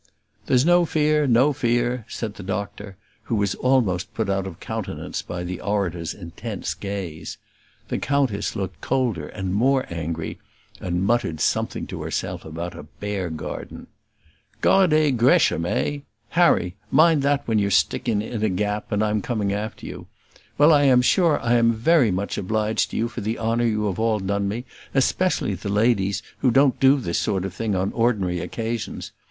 [0.47, 5.21] "There's no fear, no fear," said the doctor, who was almost put out of countenance
[5.21, 7.37] by the orator's intense gaze.
[7.89, 10.39] The countess looked colder and more angry,
[10.79, 13.85] and muttered something to herself about a bear garden.
[14.61, 15.99] "Gardez Gresham; eh?
[16.29, 16.73] Harry!
[16.89, 20.07] mind that when you're sticking in a gap and I'm coming after you.
[20.57, 23.99] Well, I am sure I am very obliged to you for the honour you have
[23.99, 24.65] all done me,
[24.95, 29.11] especially the ladies, who don't do this sort of thing on ordinary occasions.